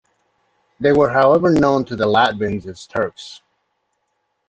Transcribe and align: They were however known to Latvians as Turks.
They 0.79 0.93
were 0.93 1.11
however 1.11 1.51
known 1.51 1.85
to 1.85 1.95
Latvians 1.95 2.65
as 2.65 2.87
Turks. 2.87 3.43